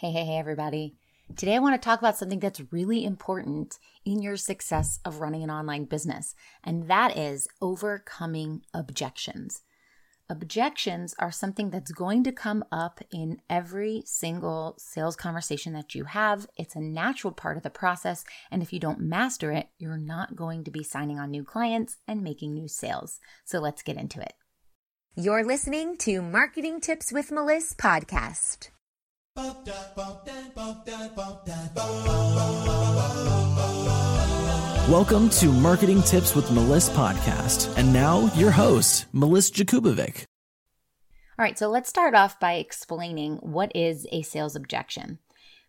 Hey, 0.00 0.12
hey, 0.12 0.24
hey, 0.24 0.38
everybody. 0.38 0.96
Today, 1.36 1.56
I 1.56 1.58
want 1.58 1.74
to 1.74 1.84
talk 1.86 1.98
about 1.98 2.16
something 2.16 2.40
that's 2.40 2.72
really 2.72 3.04
important 3.04 3.78
in 4.02 4.22
your 4.22 4.38
success 4.38 4.98
of 5.04 5.20
running 5.20 5.42
an 5.42 5.50
online 5.50 5.84
business, 5.84 6.34
and 6.64 6.88
that 6.88 7.18
is 7.18 7.46
overcoming 7.60 8.62
objections. 8.72 9.60
Objections 10.30 11.14
are 11.18 11.30
something 11.30 11.68
that's 11.68 11.92
going 11.92 12.24
to 12.24 12.32
come 12.32 12.64
up 12.72 13.00
in 13.12 13.42
every 13.50 14.02
single 14.06 14.74
sales 14.78 15.16
conversation 15.16 15.74
that 15.74 15.94
you 15.94 16.04
have. 16.04 16.46
It's 16.56 16.76
a 16.76 16.80
natural 16.80 17.34
part 17.34 17.58
of 17.58 17.62
the 17.62 17.68
process, 17.68 18.24
and 18.50 18.62
if 18.62 18.72
you 18.72 18.80
don't 18.80 19.00
master 19.00 19.52
it, 19.52 19.68
you're 19.76 19.98
not 19.98 20.34
going 20.34 20.64
to 20.64 20.70
be 20.70 20.82
signing 20.82 21.18
on 21.18 21.30
new 21.30 21.44
clients 21.44 21.98
and 22.08 22.22
making 22.22 22.54
new 22.54 22.68
sales. 22.68 23.20
So 23.44 23.58
let's 23.58 23.82
get 23.82 23.98
into 23.98 24.18
it. 24.18 24.32
You're 25.14 25.44
listening 25.44 25.98
to 25.98 26.22
Marketing 26.22 26.80
Tips 26.80 27.12
with 27.12 27.30
Melissa 27.30 27.76
podcast. 27.76 28.70
Welcome 34.88 35.30
to 35.30 35.52
Marketing 35.52 36.02
Tips 36.02 36.34
with 36.34 36.50
Melissa 36.50 36.90
podcast. 36.92 37.72
And 37.78 37.92
now 37.92 38.28
your 38.34 38.50
host, 38.50 39.06
Melissa 39.12 39.52
Jakubovic. 39.52 40.24
All 41.38 41.44
right, 41.44 41.56
so 41.56 41.68
let's 41.68 41.88
start 41.88 42.14
off 42.14 42.40
by 42.40 42.54
explaining 42.54 43.36
what 43.36 43.70
is 43.74 44.04
a 44.10 44.22
sales 44.22 44.56
objection. 44.56 45.20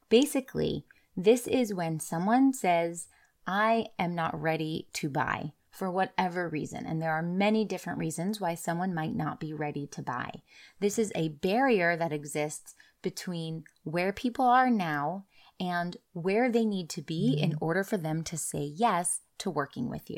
Basically, 0.10 0.86
this 1.16 1.46
is 1.46 1.72
when 1.72 2.00
someone 2.00 2.54
says, 2.54 3.08
I 3.46 3.88
am 4.00 4.16
not 4.16 4.42
ready 4.42 4.88
to 4.94 5.08
buy 5.08 5.54
for 5.70 5.90
whatever 5.92 6.50
reason. 6.50 6.86
And 6.86 7.02
there 7.02 7.14
are 7.14 7.22
many 7.22 7.64
different 7.64 8.00
reasons 8.00 8.42
why 8.42 8.56
someone 8.56 8.94
might 8.94 9.16
not 9.16 9.40
be 9.40 9.54
ready 9.54 9.88
to 9.88 10.02
buy. 10.02 10.42
This 10.80 11.00
is 11.00 11.12
a 11.16 11.30
barrier 11.30 11.96
that 11.96 12.12
exists 12.12 12.76
between 13.02 13.64
where 13.84 14.14
people 14.14 14.46
are 14.46 14.70
now 14.70 15.26
and 15.60 15.98
where 16.14 16.52
they 16.52 16.66
need 16.66 16.90
to 16.90 17.02
be 17.02 17.38
in 17.40 17.52
mm-hmm. 17.52 17.64
order 17.64 17.84
for 17.84 17.98
them 17.98 18.24
to 18.24 18.38
say 18.38 18.64
yes 18.76 19.22
to 19.38 19.50
working 19.50 19.90
with 19.90 20.10
you. 20.10 20.18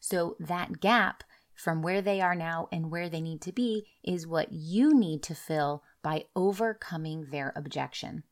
So 0.00 0.36
that 0.40 0.80
gap 0.80 1.24
from 1.54 1.82
where 1.82 2.00
they 2.00 2.20
are 2.20 2.34
now 2.34 2.68
and 2.70 2.90
where 2.90 3.08
they 3.08 3.20
need 3.20 3.40
to 3.42 3.52
be 3.52 3.86
is 4.04 4.26
what 4.26 4.52
you 4.52 4.94
need 4.94 5.22
to 5.24 5.34
fill 5.34 5.82
by 6.02 6.24
overcoming 6.36 7.26
their 7.30 7.52
objection. 7.56 8.22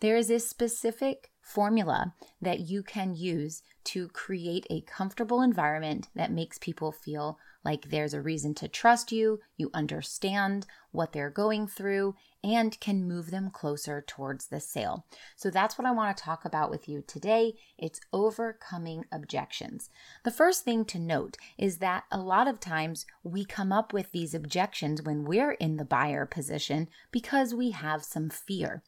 There 0.00 0.16
is 0.16 0.30
a 0.30 0.38
specific 0.38 1.30
formula 1.40 2.14
that 2.40 2.60
you 2.60 2.82
can 2.82 3.14
use 3.14 3.62
to 3.84 4.08
create 4.08 4.66
a 4.70 4.82
comfortable 4.82 5.42
environment 5.42 6.08
that 6.14 6.32
makes 6.32 6.58
people 6.58 6.92
feel 6.92 7.38
like 7.66 7.90
there's 7.90 8.14
a 8.14 8.22
reason 8.22 8.54
to 8.54 8.68
trust 8.68 9.10
you, 9.10 9.40
you 9.56 9.70
understand 9.74 10.66
what 10.92 11.12
they're 11.12 11.30
going 11.30 11.66
through, 11.66 12.14
and 12.44 12.78
can 12.78 13.08
move 13.08 13.32
them 13.32 13.50
closer 13.50 14.04
towards 14.06 14.46
the 14.46 14.60
sale. 14.60 15.04
So 15.34 15.50
that's 15.50 15.76
what 15.76 15.84
I 15.84 15.90
want 15.90 16.16
to 16.16 16.22
talk 16.22 16.44
about 16.44 16.70
with 16.70 16.88
you 16.88 17.02
today. 17.04 17.54
It's 17.76 18.00
overcoming 18.12 19.04
objections. 19.10 19.90
The 20.24 20.30
first 20.30 20.64
thing 20.64 20.84
to 20.84 21.00
note 21.00 21.38
is 21.58 21.78
that 21.78 22.04
a 22.12 22.20
lot 22.20 22.46
of 22.46 22.60
times 22.60 23.04
we 23.24 23.44
come 23.44 23.72
up 23.72 23.92
with 23.92 24.12
these 24.12 24.32
objections 24.32 25.02
when 25.02 25.24
we're 25.24 25.52
in 25.52 25.76
the 25.76 25.84
buyer 25.84 26.24
position 26.24 26.88
because 27.10 27.52
we 27.52 27.72
have 27.72 28.04
some 28.04 28.30
fear. 28.30 28.84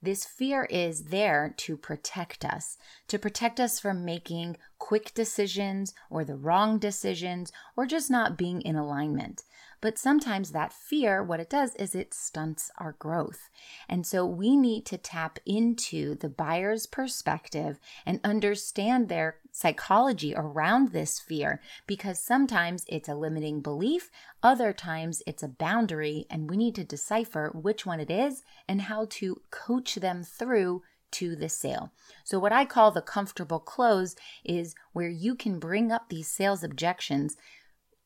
This 0.00 0.24
fear 0.24 0.64
is 0.64 1.04
there 1.04 1.52
to 1.58 1.76
protect 1.76 2.44
us, 2.44 2.78
to 3.08 3.18
protect 3.18 3.58
us 3.58 3.80
from 3.80 4.04
making 4.04 4.56
quick 4.78 5.12
decisions 5.12 5.92
or 6.08 6.24
the 6.24 6.36
wrong 6.36 6.78
decisions 6.78 7.50
or 7.76 7.84
just 7.84 8.10
not 8.10 8.38
being 8.38 8.62
in 8.62 8.76
alignment. 8.76 9.42
But 9.80 9.98
sometimes 9.98 10.50
that 10.50 10.72
fear, 10.72 11.22
what 11.22 11.38
it 11.38 11.48
does 11.48 11.76
is 11.76 11.94
it 11.94 12.12
stunts 12.12 12.70
our 12.78 12.92
growth. 12.98 13.48
And 13.88 14.06
so 14.06 14.26
we 14.26 14.56
need 14.56 14.84
to 14.86 14.98
tap 14.98 15.38
into 15.46 16.16
the 16.16 16.28
buyer's 16.28 16.86
perspective 16.86 17.78
and 18.04 18.20
understand 18.24 19.08
their 19.08 19.36
psychology 19.52 20.34
around 20.36 20.90
this 20.90 21.20
fear 21.20 21.60
because 21.86 22.18
sometimes 22.18 22.84
it's 22.88 23.08
a 23.08 23.14
limiting 23.14 23.60
belief, 23.60 24.10
other 24.42 24.72
times 24.72 25.22
it's 25.26 25.42
a 25.42 25.48
boundary, 25.48 26.26
and 26.28 26.50
we 26.50 26.56
need 26.56 26.74
to 26.74 26.84
decipher 26.84 27.50
which 27.54 27.86
one 27.86 28.00
it 28.00 28.10
is 28.10 28.42
and 28.68 28.82
how 28.82 29.06
to 29.10 29.42
coach 29.50 29.94
them 29.96 30.24
through 30.24 30.82
to 31.10 31.34
the 31.34 31.48
sale. 31.48 31.92
So, 32.24 32.38
what 32.38 32.52
I 32.52 32.64
call 32.64 32.90
the 32.90 33.02
comfortable 33.02 33.60
close 33.60 34.14
is 34.44 34.74
where 34.92 35.08
you 35.08 35.34
can 35.34 35.58
bring 35.58 35.90
up 35.90 36.08
these 36.08 36.28
sales 36.28 36.62
objections 36.62 37.36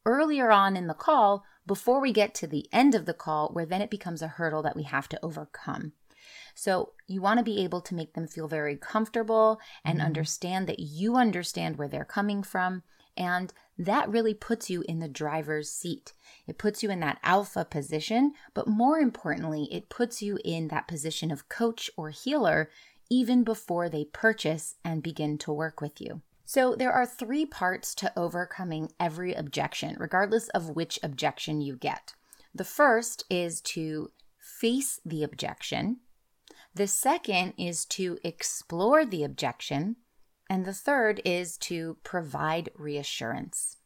earlier 0.04 0.50
on 0.50 0.76
in 0.76 0.86
the 0.86 0.94
call 0.94 1.44
before 1.66 2.00
we 2.00 2.12
get 2.12 2.34
to 2.34 2.46
the 2.46 2.68
end 2.72 2.94
of 2.94 3.06
the 3.06 3.14
call, 3.14 3.48
where 3.52 3.66
then 3.66 3.82
it 3.82 3.90
becomes 3.90 4.22
a 4.22 4.28
hurdle 4.28 4.62
that 4.62 4.76
we 4.76 4.82
have 4.84 5.08
to 5.10 5.24
overcome. 5.24 5.92
So, 6.54 6.92
you 7.06 7.20
want 7.20 7.38
to 7.38 7.44
be 7.44 7.62
able 7.64 7.80
to 7.82 7.94
make 7.94 8.14
them 8.14 8.26
feel 8.26 8.48
very 8.48 8.76
comfortable 8.76 9.60
and 9.84 9.98
mm-hmm. 9.98 10.06
understand 10.06 10.66
that 10.66 10.80
you 10.80 11.16
understand 11.16 11.76
where 11.76 11.88
they're 11.88 12.04
coming 12.04 12.42
from. 12.42 12.82
And 13.16 13.52
that 13.78 14.08
really 14.08 14.34
puts 14.34 14.70
you 14.70 14.84
in 14.88 14.98
the 14.98 15.08
driver's 15.08 15.70
seat. 15.70 16.12
It 16.46 16.58
puts 16.58 16.82
you 16.82 16.90
in 16.90 17.00
that 17.00 17.18
alpha 17.22 17.64
position, 17.64 18.32
but 18.54 18.68
more 18.68 18.98
importantly, 18.98 19.68
it 19.70 19.88
puts 19.88 20.22
you 20.22 20.38
in 20.44 20.68
that 20.68 20.88
position 20.88 21.30
of 21.30 21.48
coach 21.48 21.90
or 21.96 22.10
healer 22.10 22.70
even 23.10 23.44
before 23.44 23.88
they 23.88 24.04
purchase 24.04 24.76
and 24.84 25.02
begin 25.02 25.36
to 25.38 25.52
work 25.52 25.80
with 25.80 26.00
you. 26.00 26.22
So, 26.44 26.74
there 26.74 26.92
are 26.92 27.06
three 27.06 27.46
parts 27.46 27.94
to 27.96 28.12
overcoming 28.18 28.92
every 28.98 29.32
objection, 29.32 29.96
regardless 29.98 30.48
of 30.50 30.70
which 30.70 30.98
objection 31.02 31.60
you 31.60 31.76
get. 31.76 32.14
The 32.54 32.64
first 32.64 33.24
is 33.30 33.60
to 33.62 34.10
face 34.38 35.00
the 35.04 35.22
objection, 35.22 36.00
the 36.74 36.86
second 36.86 37.52
is 37.58 37.84
to 37.86 38.18
explore 38.24 39.04
the 39.04 39.24
objection, 39.24 39.96
and 40.48 40.64
the 40.64 40.72
third 40.72 41.20
is 41.24 41.58
to 41.58 41.98
provide 42.02 42.70
reassurance. 42.74 43.76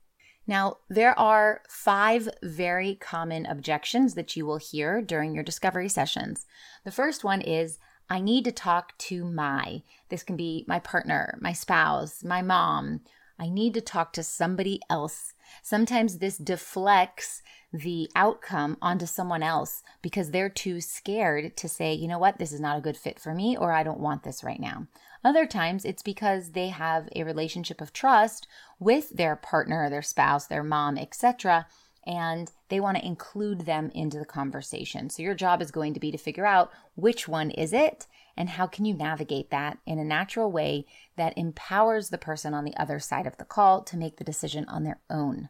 Now, 0.46 0.76
there 0.88 1.18
are 1.18 1.62
five 1.68 2.28
very 2.44 2.94
common 2.94 3.44
objections 3.46 4.14
that 4.14 4.36
you 4.36 4.46
will 4.46 4.58
hear 4.58 5.02
during 5.02 5.34
your 5.34 5.42
discovery 5.42 5.88
sessions. 5.88 6.46
The 6.84 6.92
first 6.92 7.24
one 7.24 7.40
is 7.40 7.78
I 8.08 8.20
need 8.20 8.44
to 8.44 8.52
talk 8.52 8.96
to 8.98 9.24
my. 9.24 9.82
This 10.08 10.22
can 10.22 10.36
be 10.36 10.64
my 10.68 10.78
partner, 10.78 11.38
my 11.40 11.52
spouse, 11.52 12.22
my 12.22 12.42
mom. 12.42 13.00
I 13.38 13.48
need 13.48 13.74
to 13.74 13.80
talk 13.80 14.12
to 14.14 14.22
somebody 14.22 14.80
else. 14.88 15.34
Sometimes 15.62 16.18
this 16.18 16.38
deflects 16.38 17.42
the 17.72 18.08
outcome 18.14 18.78
onto 18.80 19.04
someone 19.04 19.42
else 19.42 19.82
because 20.00 20.30
they're 20.30 20.48
too 20.48 20.80
scared 20.80 21.56
to 21.58 21.68
say, 21.68 21.92
you 21.92 22.08
know 22.08 22.18
what, 22.18 22.38
this 22.38 22.52
is 22.52 22.60
not 22.60 22.78
a 22.78 22.80
good 22.80 22.96
fit 22.96 23.18
for 23.18 23.34
me, 23.34 23.56
or 23.56 23.72
I 23.72 23.82
don't 23.82 24.00
want 24.00 24.22
this 24.22 24.42
right 24.42 24.60
now. 24.60 24.86
Other 25.22 25.46
times 25.46 25.84
it's 25.84 26.02
because 26.02 26.52
they 26.52 26.68
have 26.68 27.08
a 27.14 27.24
relationship 27.24 27.80
of 27.80 27.92
trust 27.92 28.46
with 28.78 29.10
their 29.10 29.36
partner, 29.36 29.90
their 29.90 30.02
spouse, 30.02 30.46
their 30.46 30.62
mom, 30.62 30.96
etc 30.96 31.66
and 32.06 32.50
they 32.68 32.80
want 32.80 32.96
to 32.96 33.06
include 33.06 33.62
them 33.62 33.90
into 33.94 34.18
the 34.18 34.24
conversation. 34.24 35.10
So 35.10 35.22
your 35.22 35.34
job 35.34 35.60
is 35.60 35.70
going 35.70 35.94
to 35.94 36.00
be 36.00 36.12
to 36.12 36.18
figure 36.18 36.46
out 36.46 36.70
which 36.94 37.26
one 37.26 37.50
is 37.50 37.72
it 37.72 38.06
and 38.36 38.50
how 38.50 38.66
can 38.66 38.84
you 38.84 38.94
navigate 38.94 39.50
that 39.50 39.78
in 39.86 39.98
a 39.98 40.04
natural 40.04 40.52
way 40.52 40.86
that 41.16 41.36
empowers 41.36 42.10
the 42.10 42.18
person 42.18 42.54
on 42.54 42.64
the 42.64 42.76
other 42.76 42.98
side 42.98 43.26
of 43.26 43.36
the 43.38 43.44
call 43.44 43.82
to 43.84 43.96
make 43.96 44.16
the 44.16 44.24
decision 44.24 44.64
on 44.66 44.84
their 44.84 45.00
own. 45.10 45.48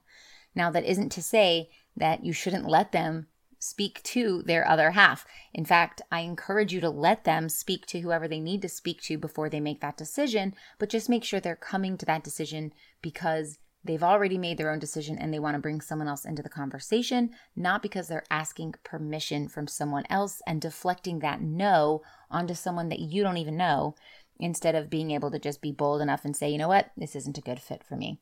Now 0.55 0.71
that 0.71 0.85
isn't 0.85 1.11
to 1.11 1.23
say 1.23 1.71
that 1.97 2.25
you 2.25 2.33
shouldn't 2.33 2.69
let 2.69 2.93
them 2.93 3.27
speak 3.59 4.03
to 4.03 4.43
their 4.43 4.67
other 4.69 4.93
half. 4.93 5.27
In 5.53 5.65
fact, 5.65 6.03
I 6.13 6.21
encourage 6.21 6.73
you 6.73 6.81
to 6.81 6.91
let 6.91 7.25
them 7.25 7.49
speak 7.49 7.87
to 7.87 8.01
whoever 8.01 8.29
they 8.29 8.41
need 8.41 8.63
to 8.63 8.69
speak 8.69 9.01
to 9.03 9.19
before 9.19 9.49
they 9.49 9.61
make 9.61 9.81
that 9.81 9.97
decision, 9.97 10.55
but 10.79 10.91
just 10.91 11.09
make 11.09 11.25
sure 11.25 11.41
they're 11.41 11.57
coming 11.57 11.99
to 11.99 12.07
that 12.07 12.23
decision 12.23 12.73
because 13.03 13.59
They've 13.87 14.03
already 14.03 14.37
made 14.37 14.59
their 14.59 14.71
own 14.71 14.79
decision 14.79 15.17
and 15.19 15.33
they 15.33 15.39
want 15.39 15.55
to 15.55 15.61
bring 15.61 15.81
someone 15.81 16.09
else 16.09 16.25
into 16.25 16.43
the 16.43 16.49
conversation, 16.49 17.31
not 17.55 17.83
because 17.83 18.09
they're 18.09 18.25
asking 18.31 18.75
permission 18.83 19.49
from 19.49 19.67
someone 19.69 20.05
else 20.11 20.43
and 20.47 20.61
deflecting 20.61 21.21
that 21.21 21.41
no 21.41 22.03
onto 22.31 22.55
someone 22.55 22.89
that 22.89 23.01
you 23.01 23.23
don't 23.23 23.37
even 23.37 23.57
know, 23.57 23.95
instead 24.39 24.75
of 24.75 24.91
being 24.91 25.11
able 25.13 25.31
to 25.31 25.39
just 25.39 25.63
be 25.63 25.73
bold 25.73 26.03
enough 26.03 26.25
and 26.25 26.37
say, 26.37 26.51
you 26.51 26.59
know 26.59 26.69
what, 26.69 26.91
this 26.97 27.17
isn't 27.17 27.39
a 27.39 27.43
good 27.43 27.61
fit 27.61 27.83
for 27.83 27.97
me. 27.97 28.19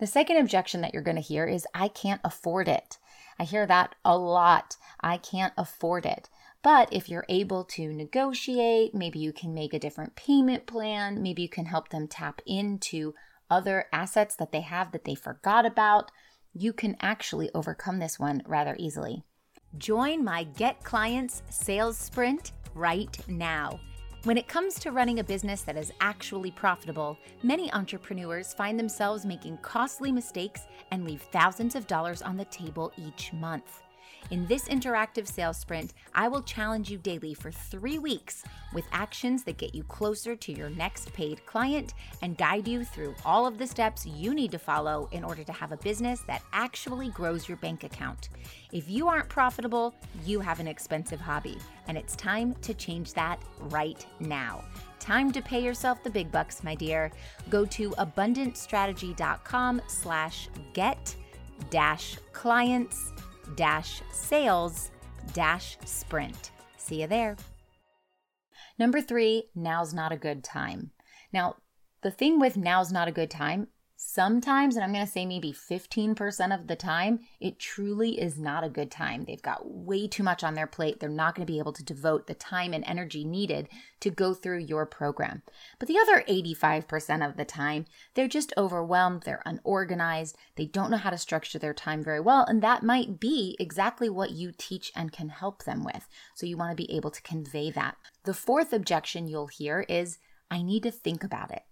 The 0.00 0.06
second 0.06 0.38
objection 0.38 0.80
that 0.80 0.92
you're 0.92 1.02
going 1.02 1.16
to 1.16 1.22
hear 1.22 1.46
is, 1.46 1.66
I 1.72 1.88
can't 1.88 2.20
afford 2.24 2.66
it. 2.66 2.98
I 3.38 3.44
hear 3.44 3.66
that 3.66 3.94
a 4.04 4.18
lot. 4.18 4.76
I 5.00 5.18
can't 5.18 5.52
afford 5.56 6.06
it. 6.06 6.28
But 6.62 6.92
if 6.92 7.08
you're 7.08 7.26
able 7.28 7.64
to 7.64 7.92
negotiate, 7.92 8.94
maybe 8.94 9.18
you 9.18 9.32
can 9.32 9.54
make 9.54 9.74
a 9.74 9.78
different 9.78 10.16
payment 10.16 10.66
plan, 10.66 11.22
maybe 11.22 11.42
you 11.42 11.48
can 11.48 11.66
help 11.66 11.90
them 11.90 12.08
tap 12.08 12.40
into 12.46 13.14
other 13.50 13.86
assets 13.92 14.36
that 14.36 14.52
they 14.52 14.62
have 14.62 14.92
that 14.92 15.04
they 15.04 15.14
forgot 15.14 15.66
about, 15.66 16.10
you 16.52 16.72
can 16.72 16.96
actually 17.00 17.50
overcome 17.54 17.98
this 17.98 18.18
one 18.18 18.42
rather 18.46 18.76
easily. 18.78 19.22
Join 19.78 20.24
my 20.24 20.44
Get 20.44 20.82
Clients 20.84 21.42
Sales 21.50 21.98
Sprint 21.98 22.52
right 22.74 23.16
now. 23.28 23.80
When 24.24 24.38
it 24.38 24.48
comes 24.48 24.76
to 24.76 24.90
running 24.90 25.18
a 25.18 25.24
business 25.24 25.62
that 25.62 25.76
is 25.76 25.92
actually 26.00 26.50
profitable, 26.50 27.18
many 27.42 27.70
entrepreneurs 27.72 28.54
find 28.54 28.78
themselves 28.78 29.26
making 29.26 29.58
costly 29.58 30.10
mistakes 30.10 30.62
and 30.92 31.04
leave 31.04 31.20
thousands 31.20 31.74
of 31.74 31.86
dollars 31.86 32.22
on 32.22 32.38
the 32.38 32.46
table 32.46 32.90
each 32.96 33.32
month. 33.34 33.83
In 34.30 34.46
this 34.46 34.68
interactive 34.68 35.28
sales 35.28 35.58
sprint, 35.58 35.92
I 36.14 36.28
will 36.28 36.42
challenge 36.42 36.90
you 36.90 36.96
daily 36.96 37.34
for 37.34 37.52
three 37.52 37.98
weeks 37.98 38.42
with 38.72 38.86
actions 38.90 39.44
that 39.44 39.58
get 39.58 39.74
you 39.74 39.82
closer 39.84 40.34
to 40.34 40.52
your 40.52 40.70
next 40.70 41.12
paid 41.12 41.44
client 41.44 41.92
and 42.22 42.36
guide 42.36 42.66
you 42.66 42.84
through 42.84 43.14
all 43.24 43.46
of 43.46 43.58
the 43.58 43.66
steps 43.66 44.06
you 44.06 44.34
need 44.34 44.50
to 44.52 44.58
follow 44.58 45.08
in 45.12 45.24
order 45.24 45.44
to 45.44 45.52
have 45.52 45.72
a 45.72 45.76
business 45.76 46.20
that 46.22 46.42
actually 46.52 47.10
grows 47.10 47.46
your 47.48 47.58
bank 47.58 47.84
account. 47.84 48.30
If 48.72 48.88
you 48.88 49.08
aren't 49.08 49.28
profitable, 49.28 49.94
you 50.24 50.40
have 50.40 50.58
an 50.58 50.68
expensive 50.68 51.20
hobby, 51.20 51.58
and 51.86 51.98
it's 51.98 52.16
time 52.16 52.54
to 52.62 52.72
change 52.72 53.12
that 53.12 53.40
right 53.60 54.04
now. 54.20 54.64
Time 55.00 55.32
to 55.32 55.42
pay 55.42 55.62
yourself 55.62 56.02
the 56.02 56.10
big 56.10 56.32
bucks, 56.32 56.64
my 56.64 56.74
dear. 56.74 57.12
Go 57.50 57.66
to 57.66 57.90
abundantstrategy.com 57.90 59.82
slash 59.86 60.48
get 60.72 61.14
dash 61.70 62.18
clients 62.32 63.12
sales 64.12 64.90
sprint. 65.84 66.50
See 66.76 67.00
you 67.00 67.06
there. 67.06 67.36
Number 68.78 69.00
three, 69.00 69.44
now's 69.54 69.94
not 69.94 70.12
a 70.12 70.16
good 70.16 70.42
time. 70.42 70.90
Now, 71.32 71.56
the 72.02 72.10
thing 72.10 72.38
with 72.38 72.56
now's 72.56 72.92
not 72.92 73.08
a 73.08 73.12
good 73.12 73.30
time 73.30 73.68
sometimes, 74.14 74.76
and 74.76 74.84
I'm 74.84 74.92
going 74.92 75.04
to 75.04 75.10
say 75.10 75.26
maybe 75.26 75.52
15% 75.52 76.54
of 76.54 76.68
the 76.68 76.76
time, 76.76 77.18
it 77.40 77.58
truly 77.58 78.20
is 78.20 78.38
not 78.38 78.62
a 78.62 78.68
good 78.68 78.88
time. 78.88 79.24
They've 79.24 79.42
got 79.42 79.68
way 79.68 80.06
too 80.06 80.22
much 80.22 80.44
on 80.44 80.54
their 80.54 80.68
plate. 80.68 81.00
They're 81.00 81.08
not 81.08 81.34
going 81.34 81.44
to 81.44 81.52
be 81.52 81.58
able 81.58 81.72
to 81.72 81.82
devote 81.82 82.28
the 82.28 82.34
time 82.34 82.72
and 82.72 82.84
energy 82.86 83.24
needed 83.24 83.68
to 84.00 84.10
go 84.10 84.32
through 84.32 84.58
your 84.58 84.86
program. 84.86 85.42
But 85.80 85.88
the 85.88 85.98
other 85.98 86.22
85% 86.28 87.28
of 87.28 87.36
the 87.36 87.44
time, 87.44 87.86
they're 88.14 88.28
just 88.28 88.54
overwhelmed, 88.56 89.24
they're 89.24 89.42
unorganized, 89.44 90.36
they 90.54 90.66
don't 90.66 90.92
know 90.92 90.96
how 90.96 91.10
to 91.10 91.18
structure 91.18 91.58
their 91.58 91.74
time 91.74 92.04
very 92.04 92.20
well, 92.20 92.44
and 92.44 92.62
that 92.62 92.84
might 92.84 93.18
be 93.18 93.56
exactly 93.58 94.08
what 94.08 94.30
you 94.30 94.52
teach 94.56 94.92
and 94.94 95.10
can 95.10 95.28
help 95.28 95.64
them 95.64 95.82
with. 95.82 96.06
So 96.36 96.46
you 96.46 96.56
want 96.56 96.70
to 96.70 96.76
be 96.76 96.94
able 96.94 97.10
to 97.10 97.22
convey 97.22 97.72
that. 97.72 97.96
The 98.22 98.34
fourth 98.34 98.72
objection 98.72 99.26
you'll 99.26 99.48
hear 99.48 99.84
is, 99.88 100.18
I 100.52 100.62
need 100.62 100.84
to 100.84 100.92
think 100.92 101.24
about 101.24 101.50
it. 101.50 101.62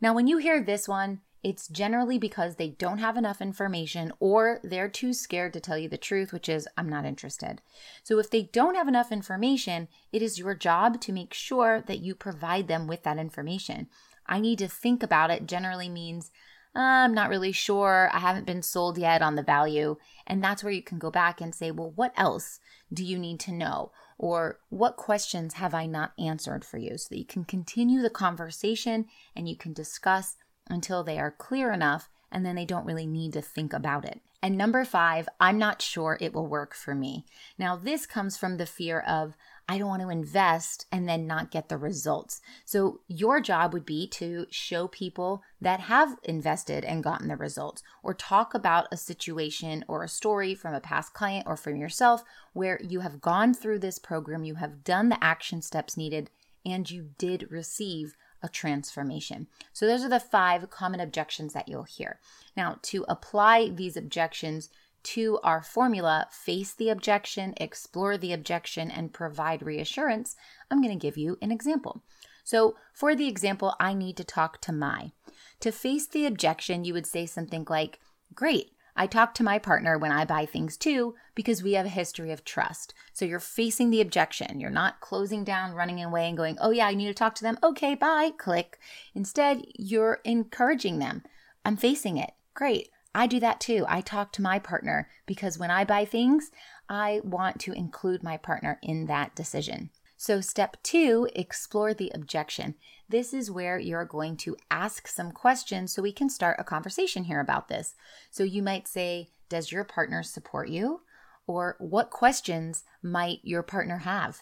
Now, 0.00 0.14
when 0.14 0.28
you 0.28 0.38
hear 0.38 0.62
this 0.62 0.86
one, 0.86 1.22
it's 1.42 1.68
generally 1.68 2.18
because 2.18 2.56
they 2.56 2.70
don't 2.70 2.98
have 2.98 3.16
enough 3.16 3.40
information 3.40 4.12
or 4.18 4.60
they're 4.64 4.88
too 4.88 5.12
scared 5.12 5.52
to 5.52 5.60
tell 5.60 5.78
you 5.78 5.88
the 5.88 5.96
truth, 5.96 6.32
which 6.32 6.48
is, 6.48 6.66
I'm 6.76 6.88
not 6.88 7.04
interested. 7.04 7.62
So, 8.02 8.18
if 8.18 8.30
they 8.30 8.42
don't 8.42 8.74
have 8.74 8.88
enough 8.88 9.12
information, 9.12 9.88
it 10.12 10.22
is 10.22 10.38
your 10.38 10.54
job 10.54 11.00
to 11.02 11.12
make 11.12 11.32
sure 11.32 11.82
that 11.86 12.00
you 12.00 12.14
provide 12.14 12.66
them 12.66 12.86
with 12.86 13.04
that 13.04 13.18
information. 13.18 13.88
I 14.26 14.40
need 14.40 14.58
to 14.58 14.68
think 14.68 15.02
about 15.02 15.30
it 15.30 15.46
generally 15.46 15.88
means, 15.88 16.30
uh, 16.76 16.80
I'm 16.80 17.14
not 17.14 17.30
really 17.30 17.52
sure. 17.52 18.10
I 18.12 18.18
haven't 18.18 18.46
been 18.46 18.62
sold 18.62 18.98
yet 18.98 19.22
on 19.22 19.36
the 19.36 19.42
value. 19.42 19.96
And 20.26 20.44
that's 20.44 20.62
where 20.62 20.72
you 20.72 20.82
can 20.82 20.98
go 20.98 21.10
back 21.10 21.40
and 21.40 21.54
say, 21.54 21.70
well, 21.70 21.92
what 21.94 22.12
else 22.16 22.60
do 22.92 23.04
you 23.04 23.18
need 23.18 23.40
to 23.40 23.52
know? 23.52 23.90
Or 24.18 24.58
what 24.68 24.96
questions 24.96 25.54
have 25.54 25.74
I 25.74 25.86
not 25.86 26.12
answered 26.18 26.64
for 26.64 26.78
you? 26.78 26.98
So 26.98 27.08
that 27.10 27.18
you 27.18 27.24
can 27.24 27.44
continue 27.44 28.02
the 28.02 28.10
conversation 28.10 29.06
and 29.34 29.48
you 29.48 29.56
can 29.56 29.72
discuss 29.72 30.36
until 30.68 31.02
they 31.02 31.18
are 31.18 31.30
clear 31.30 31.72
enough 31.72 32.08
and 32.30 32.44
then 32.44 32.56
they 32.56 32.64
don't 32.64 32.86
really 32.86 33.06
need 33.06 33.32
to 33.32 33.42
think 33.42 33.72
about 33.72 34.04
it. 34.04 34.20
And 34.40 34.56
number 34.56 34.84
five, 34.84 35.28
I'm 35.40 35.58
not 35.58 35.82
sure 35.82 36.16
it 36.20 36.32
will 36.32 36.46
work 36.46 36.74
for 36.74 36.94
me. 36.94 37.24
Now, 37.58 37.74
this 37.74 38.06
comes 38.06 38.36
from 38.36 38.56
the 38.56 38.66
fear 38.66 39.00
of, 39.00 39.36
I 39.68 39.78
don't 39.78 39.88
want 39.88 40.02
to 40.02 40.10
invest 40.10 40.86
and 40.92 41.08
then 41.08 41.26
not 41.26 41.50
get 41.50 41.68
the 41.68 41.76
results. 41.76 42.40
So, 42.64 43.00
your 43.08 43.40
job 43.40 43.72
would 43.72 43.84
be 43.84 44.06
to 44.10 44.46
show 44.50 44.86
people 44.86 45.42
that 45.60 45.80
have 45.80 46.16
invested 46.22 46.84
and 46.84 47.02
gotten 47.02 47.26
the 47.26 47.36
results, 47.36 47.82
or 48.02 48.14
talk 48.14 48.54
about 48.54 48.86
a 48.92 48.96
situation 48.96 49.84
or 49.88 50.04
a 50.04 50.08
story 50.08 50.54
from 50.54 50.72
a 50.72 50.80
past 50.80 51.14
client 51.14 51.44
or 51.48 51.56
from 51.56 51.76
yourself 51.76 52.22
where 52.52 52.80
you 52.82 53.00
have 53.00 53.20
gone 53.20 53.52
through 53.52 53.80
this 53.80 53.98
program, 53.98 54.44
you 54.44 54.54
have 54.54 54.84
done 54.84 55.08
the 55.08 55.22
action 55.22 55.62
steps 55.62 55.96
needed, 55.96 56.30
and 56.64 56.88
you 56.90 57.10
did 57.18 57.50
receive 57.50 58.14
a 58.42 58.48
transformation. 58.48 59.46
So, 59.72 59.86
those 59.86 60.04
are 60.04 60.08
the 60.08 60.20
five 60.20 60.70
common 60.70 61.00
objections 61.00 61.52
that 61.52 61.68
you'll 61.68 61.84
hear. 61.84 62.20
Now, 62.56 62.78
to 62.82 63.04
apply 63.08 63.70
these 63.70 63.96
objections 63.96 64.70
to 65.04 65.38
our 65.42 65.62
formula, 65.62 66.26
face 66.30 66.74
the 66.74 66.90
objection, 66.90 67.54
explore 67.56 68.18
the 68.18 68.32
objection, 68.32 68.90
and 68.90 69.12
provide 69.12 69.62
reassurance, 69.62 70.36
I'm 70.70 70.82
going 70.82 70.96
to 70.96 71.06
give 71.06 71.16
you 71.16 71.38
an 71.40 71.50
example. 71.50 72.02
So, 72.44 72.76
for 72.92 73.14
the 73.14 73.28
example, 73.28 73.74
I 73.78 73.94
need 73.94 74.16
to 74.16 74.24
talk 74.24 74.60
to 74.62 74.72
my. 74.72 75.12
To 75.60 75.70
face 75.70 76.06
the 76.06 76.26
objection, 76.26 76.84
you 76.84 76.94
would 76.94 77.06
say 77.06 77.26
something 77.26 77.66
like, 77.68 78.00
Great, 78.34 78.72
I 78.98 79.06
talk 79.06 79.32
to 79.34 79.44
my 79.44 79.60
partner 79.60 79.96
when 79.96 80.10
I 80.10 80.24
buy 80.24 80.44
things 80.44 80.76
too 80.76 81.14
because 81.36 81.62
we 81.62 81.74
have 81.74 81.86
a 81.86 81.90
history 81.90 82.32
of 82.32 82.44
trust. 82.44 82.94
So 83.12 83.24
you're 83.24 83.38
facing 83.38 83.90
the 83.90 84.00
objection. 84.00 84.58
You're 84.58 84.70
not 84.70 85.00
closing 85.00 85.44
down, 85.44 85.72
running 85.72 86.02
away, 86.02 86.28
and 86.28 86.36
going, 86.36 86.58
oh, 86.60 86.70
yeah, 86.70 86.88
I 86.88 86.94
need 86.94 87.06
to 87.06 87.14
talk 87.14 87.36
to 87.36 87.44
them. 87.44 87.58
Okay, 87.62 87.94
bye, 87.94 88.32
click. 88.36 88.80
Instead, 89.14 89.62
you're 89.78 90.18
encouraging 90.24 90.98
them. 90.98 91.22
I'm 91.64 91.76
facing 91.76 92.16
it. 92.16 92.32
Great. 92.54 92.88
I 93.14 93.28
do 93.28 93.38
that 93.38 93.60
too. 93.60 93.84
I 93.88 94.00
talk 94.00 94.32
to 94.32 94.42
my 94.42 94.58
partner 94.58 95.08
because 95.26 95.58
when 95.58 95.70
I 95.70 95.84
buy 95.84 96.04
things, 96.04 96.50
I 96.88 97.20
want 97.22 97.60
to 97.60 97.72
include 97.72 98.24
my 98.24 98.36
partner 98.36 98.80
in 98.82 99.06
that 99.06 99.36
decision. 99.36 99.90
So, 100.16 100.40
step 100.40 100.76
two, 100.82 101.28
explore 101.36 101.94
the 101.94 102.10
objection. 102.12 102.74
This 103.08 103.32
is 103.32 103.50
where 103.50 103.78
you're 103.78 104.04
going 104.04 104.36
to 104.38 104.56
ask 104.70 105.08
some 105.08 105.32
questions 105.32 105.92
so 105.92 106.02
we 106.02 106.12
can 106.12 106.28
start 106.28 106.56
a 106.58 106.64
conversation 106.64 107.24
here 107.24 107.40
about 107.40 107.68
this. 107.68 107.94
So, 108.30 108.42
you 108.42 108.62
might 108.62 108.86
say, 108.86 109.30
Does 109.48 109.72
your 109.72 109.84
partner 109.84 110.22
support 110.22 110.68
you? 110.68 111.00
Or 111.46 111.76
what 111.78 112.10
questions 112.10 112.84
might 113.02 113.38
your 113.42 113.62
partner 113.62 113.98
have? 113.98 114.40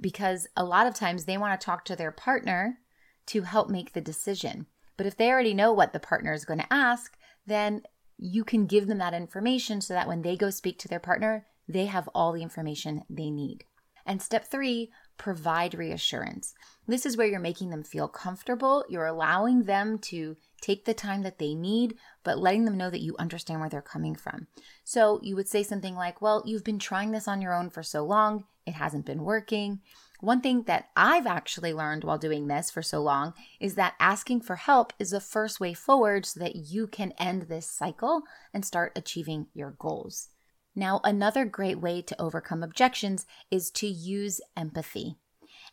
Because 0.00 0.46
a 0.56 0.64
lot 0.64 0.86
of 0.86 0.94
times 0.94 1.24
they 1.24 1.36
want 1.36 1.60
to 1.60 1.64
talk 1.64 1.84
to 1.86 1.96
their 1.96 2.12
partner 2.12 2.78
to 3.26 3.42
help 3.42 3.68
make 3.68 3.92
the 3.92 4.00
decision. 4.00 4.66
But 4.96 5.06
if 5.06 5.16
they 5.16 5.30
already 5.30 5.54
know 5.54 5.72
what 5.72 5.92
the 5.92 6.00
partner 6.00 6.32
is 6.32 6.44
going 6.44 6.60
to 6.60 6.72
ask, 6.72 7.16
then 7.46 7.82
you 8.16 8.44
can 8.44 8.66
give 8.66 8.86
them 8.86 8.98
that 8.98 9.14
information 9.14 9.80
so 9.80 9.94
that 9.94 10.06
when 10.06 10.22
they 10.22 10.36
go 10.36 10.50
speak 10.50 10.78
to 10.80 10.88
their 10.88 11.00
partner, 11.00 11.46
they 11.68 11.86
have 11.86 12.08
all 12.14 12.32
the 12.32 12.42
information 12.42 13.02
they 13.10 13.30
need. 13.30 13.64
And 14.06 14.22
step 14.22 14.46
three, 14.46 14.90
provide 15.18 15.74
reassurance. 15.74 16.54
This 16.86 17.04
is 17.04 17.16
where 17.16 17.26
you're 17.26 17.40
making 17.40 17.70
them 17.70 17.82
feel 17.82 18.08
comfortable. 18.08 18.84
You're 18.88 19.06
allowing 19.06 19.64
them 19.64 19.98
to 19.98 20.36
take 20.62 20.84
the 20.84 20.94
time 20.94 21.22
that 21.22 21.38
they 21.38 21.54
need, 21.54 21.96
but 22.24 22.38
letting 22.38 22.64
them 22.64 22.78
know 22.78 22.88
that 22.88 23.02
you 23.02 23.14
understand 23.18 23.60
where 23.60 23.68
they're 23.68 23.82
coming 23.82 24.14
from. 24.14 24.46
So 24.84 25.20
you 25.22 25.36
would 25.36 25.48
say 25.48 25.62
something 25.62 25.94
like, 25.94 26.22
Well, 26.22 26.42
you've 26.46 26.64
been 26.64 26.78
trying 26.78 27.10
this 27.10 27.28
on 27.28 27.42
your 27.42 27.54
own 27.54 27.68
for 27.68 27.82
so 27.82 28.04
long, 28.04 28.44
it 28.64 28.74
hasn't 28.74 29.04
been 29.04 29.24
working. 29.24 29.80
One 30.20 30.40
thing 30.40 30.64
that 30.64 30.88
I've 30.96 31.26
actually 31.26 31.72
learned 31.72 32.02
while 32.02 32.18
doing 32.18 32.48
this 32.48 32.70
for 32.70 32.82
so 32.82 33.00
long 33.00 33.34
is 33.60 33.76
that 33.76 33.94
asking 34.00 34.40
for 34.40 34.56
help 34.56 34.92
is 34.98 35.10
the 35.10 35.20
first 35.20 35.60
way 35.60 35.74
forward 35.74 36.26
so 36.26 36.40
that 36.40 36.56
you 36.56 36.88
can 36.88 37.12
end 37.18 37.42
this 37.42 37.70
cycle 37.70 38.22
and 38.52 38.64
start 38.64 38.92
achieving 38.96 39.46
your 39.54 39.70
goals. 39.78 40.28
Now, 40.78 41.00
another 41.02 41.44
great 41.44 41.80
way 41.80 42.02
to 42.02 42.22
overcome 42.22 42.62
objections 42.62 43.26
is 43.50 43.68
to 43.72 43.88
use 43.88 44.40
empathy. 44.56 45.16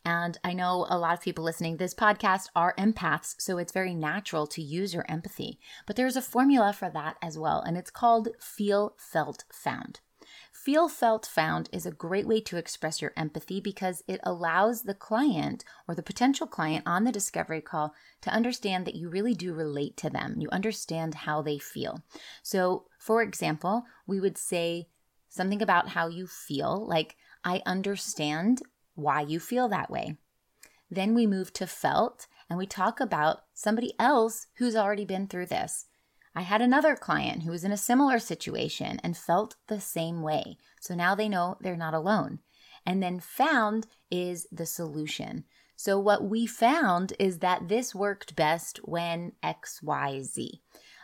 And 0.04 0.36
I 0.44 0.54
know 0.54 0.88
a 0.90 0.98
lot 0.98 1.14
of 1.14 1.22
people 1.22 1.44
listening 1.44 1.74
to 1.74 1.78
this 1.78 1.94
podcast 1.94 2.48
are 2.56 2.74
empaths, 2.76 3.36
so 3.38 3.60
it's 3.60 3.72
very 3.72 3.94
natural 3.94 4.48
to 4.48 4.64
use 4.64 4.96
your 4.96 5.06
empathy. 5.08 5.60
But 5.86 5.96
there's 5.96 6.16
a 6.16 6.24
formula 6.24 6.74
for 6.74 6.90
that 6.90 7.18
as 7.22 7.38
well, 7.38 7.62
and 7.62 7.78
it's 7.78 7.92
called 7.92 8.30
feel, 8.40 8.96
felt, 8.98 9.44
found. 9.52 10.00
Feel, 10.52 10.90
felt, 10.90 11.28
found 11.28 11.70
is 11.72 11.86
a 11.86 11.92
great 11.92 12.26
way 12.26 12.42
to 12.42 12.58
express 12.58 13.00
your 13.00 13.14
empathy 13.16 13.62
because 13.62 14.02
it 14.08 14.20
allows 14.24 14.82
the 14.82 14.96
client 14.96 15.64
or 15.88 15.94
the 15.94 16.02
potential 16.02 16.48
client 16.48 16.84
on 16.88 17.04
the 17.04 17.12
discovery 17.12 17.62
call 17.62 17.94
to 18.22 18.32
understand 18.32 18.88
that 18.88 18.96
you 18.96 19.08
really 19.08 19.36
do 19.36 19.54
relate 19.54 19.98
to 19.98 20.10
them. 20.10 20.38
You 20.40 20.50
understand 20.50 21.14
how 21.14 21.44
they 21.44 21.60
feel. 21.60 22.02
So, 22.42 22.86
for 22.98 23.22
example, 23.22 23.84
we 24.08 24.20
would 24.20 24.38
say, 24.40 24.88
something 25.36 25.62
about 25.62 25.89
how 25.89 26.08
you 26.08 26.25
feel, 26.27 26.86
like, 26.88 27.15
I 27.44 27.62
understand 27.65 28.62
why 28.96 29.22
you 29.22 29.39
feel 29.39 29.68
that 29.70 29.92
way. 29.92 30.18
Then 30.89 31.13
we 31.13 31.27
move 31.27 31.54
to 31.54 31.68
felt 31.68 32.27
and 32.50 32.58
we 32.58 32.65
talk 32.65 33.00
about 33.00 33.42
somebody 33.54 33.94
else 34.00 34.48
who's 34.58 34.75
already 34.75 35.06
been 35.06 35.27
through 35.27 35.48
this. 35.48 35.86
I 36.36 36.42
had 36.42 36.62
another 36.62 36.96
client 36.96 37.44
who 37.44 37.51
was 37.51 37.63
in 37.63 37.72
a 37.72 37.77
similar 37.77 38.20
situation 38.20 39.00
and 39.04 39.15
felt 39.15 39.56
the 39.68 39.80
same 39.80 40.22
way. 40.22 40.58
So 40.82 40.94
now 40.94 41.15
they 41.15 41.30
know 41.30 41.58
they're 41.62 41.77
not 41.77 41.94
alone. 41.94 42.39
And 42.86 43.01
then 43.01 43.20
found 43.20 43.88
is 44.12 44.48
the 44.51 44.65
solution. 44.65 45.46
So 45.75 45.98
what 46.00 46.24
we 46.24 46.46
found 46.46 47.13
is 47.20 47.39
that 47.39 47.68
this 47.68 47.96
worked 47.96 48.36
best 48.36 48.80
when 48.84 49.34
XYZ. 49.44 50.60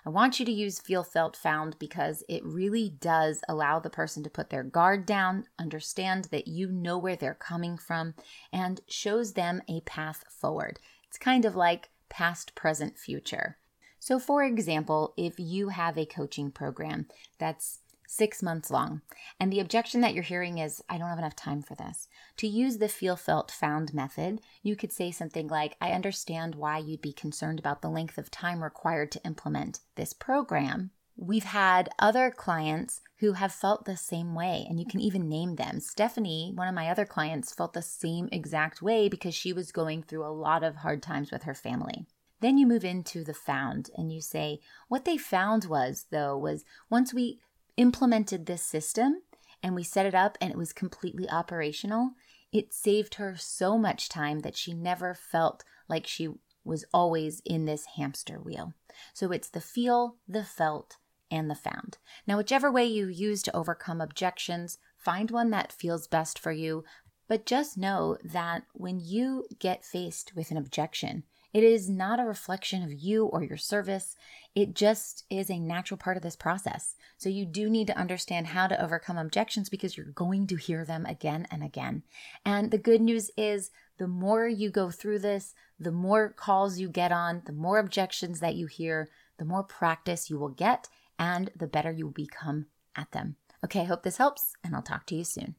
I 0.06 0.10
want 0.10 0.40
you 0.40 0.46
to 0.46 0.52
use 0.52 0.80
feel, 0.80 1.04
felt, 1.04 1.36
found 1.36 1.78
because 1.78 2.24
it 2.28 2.44
really 2.44 2.90
does 2.90 3.42
allow 3.48 3.80
the 3.80 3.90
person 3.90 4.24
to 4.24 4.30
put 4.30 4.50
their 4.50 4.64
guard 4.64 5.06
down, 5.06 5.46
understand 5.60 6.26
that 6.32 6.48
you 6.48 6.72
know 6.72 6.98
where 6.98 7.16
they're 7.16 7.36
coming 7.36 7.78
from, 7.78 8.16
and 8.52 8.82
shows 8.88 9.34
them 9.34 9.62
a 9.70 9.82
path 9.82 10.24
forward. 10.28 10.80
It's 11.08 11.20
kind 11.20 11.46
of 11.46 11.56
like 11.56 11.90
past, 12.10 12.56
present, 12.56 12.98
future. 12.98 13.58
So, 14.00 14.18
for 14.18 14.44
example, 14.44 15.14
if 15.16 15.36
you 15.38 15.70
have 15.70 15.98
a 15.98 16.08
coaching 16.08 16.50
program 16.50 17.08
that's 17.38 17.80
six 18.12 18.44
months 18.44 18.70
long. 18.70 19.02
And 19.40 19.54
the 19.54 19.62
objection 19.62 20.02
that 20.02 20.14
you're 20.14 20.22
hearing 20.22 20.58
is, 20.58 20.84
I 20.90 20.98
don't 20.98 21.08
have 21.08 21.18
enough 21.18 21.36
time 21.36 21.62
for 21.62 21.76
this. 21.76 22.10
To 22.38 22.48
use 22.48 22.78
the 22.78 22.90
feel, 22.90 23.16
felt, 23.16 23.50
found 23.50 23.94
method, 23.94 24.42
you 24.62 24.76
could 24.76 24.92
say 24.92 25.12
something 25.12 25.48
like, 25.48 25.78
I 25.80 25.92
understand 25.92 26.56
why 26.56 26.80
you'd 26.80 27.02
be 27.02 27.14
concerned 27.14 27.58
about 27.58 27.82
the 27.82 27.90
length 27.90 28.18
of 28.18 28.30
time 28.30 28.62
required 28.64 29.14
to 29.14 29.24
implement 29.24 29.80
this 29.96 30.12
program. 30.12 30.92
We've 31.16 31.46
had 31.46 31.88
other 32.00 32.32
clients 32.32 33.00
who 33.20 33.34
have 33.34 33.54
felt 33.54 33.86
the 33.86 33.96
same 33.96 34.36
way, 34.36 34.66
and 34.68 34.78
you 34.78 34.86
can 34.86 35.00
even 35.00 35.30
name 35.30 35.56
them. 35.56 35.80
Stephanie, 35.80 36.52
one 36.54 36.68
of 36.68 36.76
my 36.76 36.90
other 36.90 37.06
clients, 37.06 37.54
felt 37.54 37.72
the 37.72 37.82
same 37.82 38.28
exact 38.32 38.82
way 38.82 39.08
because 39.08 39.36
she 39.36 39.54
was 39.54 39.72
going 39.72 40.04
through 40.04 40.26
a 40.26 40.36
lot 40.36 40.64
of 40.64 40.78
hard 40.78 41.02
times 41.02 41.32
with 41.32 41.44
her 41.44 41.54
family. 41.54 42.06
Then 42.42 42.58
you 42.58 42.66
move 42.66 42.84
into 42.84 43.24
the 43.24 43.36
found 43.36 43.92
and 43.96 44.12
you 44.12 44.20
say, 44.20 44.60
what 44.88 45.06
they 45.06 45.16
found 45.16 45.66
was, 45.66 46.08
though, 46.10 46.36
was 46.38 46.66
once 46.90 47.14
we 47.14 47.40
implemented 47.82 48.46
this 48.46 48.62
system 48.62 49.24
and 49.64 49.74
we 49.74 49.84
set 49.84 50.06
it 50.06 50.14
up 50.14 50.38
and 50.40 50.52
it 50.52 50.58
was 50.58 50.72
completely 50.72 51.28
operational, 51.30 52.12
it 52.54 52.74
saved 52.74 53.16
her 53.16 53.36
so 53.36 53.76
much 53.76 54.08
time 54.08 54.42
that 54.42 54.56
she 54.56 54.72
never 54.72 55.16
felt 55.16 55.64
like 55.90 56.06
she 56.06 56.30
was 56.64 56.86
always 56.94 57.42
in 57.44 57.66
this 57.66 57.86
hamster 57.98 58.40
wheel. 58.40 58.74
So 59.16 59.32
it's 59.32 59.50
the 59.50 59.60
feel, 59.60 60.18
the 60.28 60.44
felt, 60.44 60.98
and 61.32 61.50
the 61.50 61.56
found. 61.56 61.98
Now, 62.28 62.38
whichever 62.38 62.72
way 62.72 62.86
you 62.86 63.08
use 63.08 63.42
to 63.44 63.56
overcome 63.56 64.00
objections, 64.00 64.78
find 64.96 65.32
one 65.32 65.50
that 65.50 65.72
feels 65.72 66.08
best 66.08 66.38
for 66.38 66.52
you. 66.52 66.84
But 67.28 67.48
just 67.48 67.80
know 67.80 68.18
that 68.24 68.64
when 68.74 69.00
you 69.00 69.46
get 69.58 69.84
faced 69.84 70.36
with 70.36 70.52
an 70.52 70.58
objection, 70.58 71.24
it 71.54 71.64
is 71.64 71.90
not 71.90 72.20
a 72.20 72.26
reflection 72.26 72.84
of 72.84 72.94
you 72.94 73.26
or 73.26 73.44
your 73.44 73.58
service. 73.58 74.16
It 74.56 74.74
just 74.74 75.26
is 75.30 75.50
a 75.50 75.60
natural 75.60 75.98
part 75.98 76.18
of 76.18 76.24
this 76.24 76.36
process. 76.36 76.96
So 77.18 77.30
you 77.30 77.46
do 77.46 77.70
need 77.70 77.88
to 77.88 77.98
understand 77.98 78.48
how 78.48 78.68
to 78.68 78.82
overcome 78.82 79.18
objections 79.18 79.70
because 79.70 79.98
you're 79.98 80.08
going 80.08 80.48
to 80.48 80.56
hear 80.56 80.86
them 80.86 81.06
again 81.06 81.48
and 81.52 81.64
again. 81.64 82.04
And 82.46 82.72
the 82.72 82.78
good 82.78 83.02
news 83.02 83.32
is 83.38 83.72
the 83.98 84.08
more 84.08 84.48
you 84.48 84.70
go 84.70 84.90
through 84.90 85.20
this, 85.20 85.54
the 85.80 85.92
more 85.92 86.30
calls 86.30 86.80
you 86.80 86.90
get 86.90 87.12
on, 87.12 87.44
the 87.46 87.54
more 87.54 87.80
objections 87.80 88.40
that 88.40 88.56
you 88.56 88.68
hear, 88.68 89.10
the 89.38 89.46
more 89.46 89.64
practice 89.64 90.30
you 90.30 90.38
will 90.38 90.50
get, 90.50 90.88
and 91.20 91.52
the 91.56 91.68
better 91.68 91.92
you 91.92 92.06
will 92.06 92.14
become 92.14 92.68
at 92.96 93.12
them. 93.12 93.36
Okay, 93.64 93.82
I 93.82 93.86
hope 93.86 94.04
this 94.04 94.18
helps, 94.18 94.54
and 94.64 94.76
I'll 94.76 94.82
talk 94.82 95.06
to 95.08 95.16
you 95.16 95.24
soon. 95.24 95.56